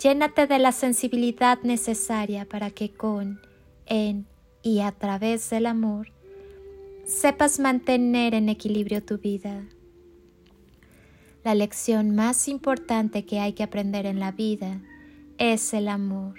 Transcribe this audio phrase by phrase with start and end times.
[0.00, 3.40] Llénate de la sensibilidad necesaria para que con,
[3.86, 4.26] en
[4.62, 6.12] y a través del amor
[7.04, 9.64] sepas mantener en equilibrio tu vida.
[11.42, 14.80] La lección más importante que hay que aprender en la vida
[15.38, 16.34] es el amor.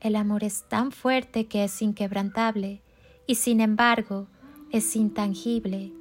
[0.00, 2.82] El amor es tan fuerte que es inquebrantable
[3.26, 4.28] y sin embargo
[4.70, 5.92] es intangible.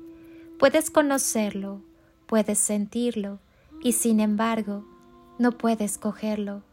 [0.59, 1.81] Puedes conocerlo,
[2.27, 3.39] puedes sentirlo
[3.81, 4.85] y sin embargo
[5.39, 6.63] no puedes cogerlo,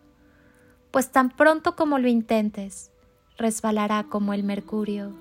[0.91, 2.91] pues tan pronto como lo intentes,
[3.37, 5.13] resbalará como el mercurio.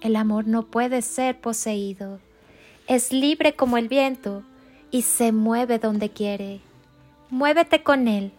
[0.00, 2.18] El amor no puede ser poseído,
[2.86, 4.42] es libre como el viento
[4.90, 6.60] y se mueve donde quiere.
[7.30, 8.32] Muévete con él.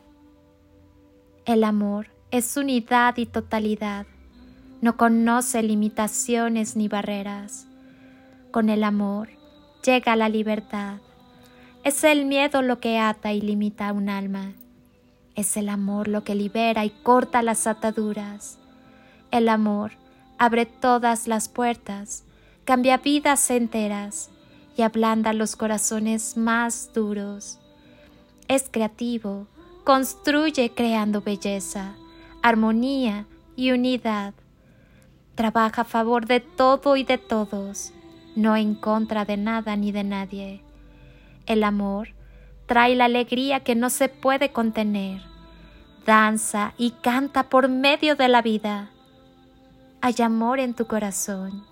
[1.45, 4.05] El amor es unidad y totalidad,
[4.81, 7.67] no conoce limitaciones ni barreras.
[8.51, 9.29] Con el amor
[9.83, 10.99] llega la libertad.
[11.85, 14.53] Es el miedo lo que ata y limita a un alma.
[15.35, 18.57] Es el amor lo que libera y corta las ataduras.
[19.29, 19.91] El amor
[20.39, 22.23] abre todas las puertas,
[22.63, 24.31] cambia vidas enteras
[24.75, 27.59] y ablanda los corazones más duros.
[28.47, 29.45] Es creativo,
[29.83, 31.93] construye creando belleza,
[32.41, 34.33] armonía y unidad.
[35.35, 37.93] Trabaja a favor de todo y de todos,
[38.35, 40.64] no en contra de nada ni de nadie.
[41.45, 42.09] El amor
[42.65, 45.21] trae la alegría que no se puede contener.
[46.05, 48.89] Danza y canta por medio de la vida.
[50.01, 51.63] Hay amor en tu corazón.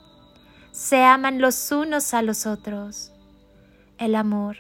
[0.72, 3.12] Se aman los unos a los otros.
[3.98, 4.58] El amor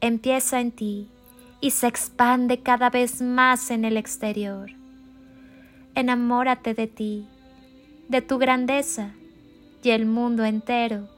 [0.00, 1.10] empieza en ti
[1.60, 4.70] y se expande cada vez más en el exterior.
[5.94, 7.26] Enamórate de ti,
[8.08, 9.12] de tu grandeza,
[9.82, 11.08] y el mundo entero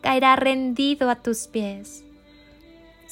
[0.00, 2.04] caerá rendido a tus pies.